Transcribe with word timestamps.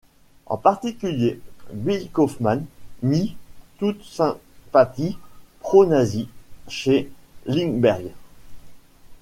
En 0.47 0.57
particulier, 0.57 1.39
Bill 1.73 2.09
Kauffman 2.09 2.61
nie 3.03 3.35
toute 3.77 4.01
sympathie 4.03 5.15
pro-nazi 5.59 6.27
chez 6.67 7.11
Lindbergh. 7.45 8.09